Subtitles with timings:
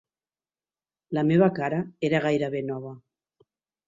[1.17, 2.95] La meva cara era gairebé nova.